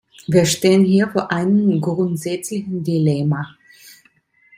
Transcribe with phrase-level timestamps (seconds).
[0.25, 3.55] Wir stehen hier vor einem grundsätzlichen Dilemma.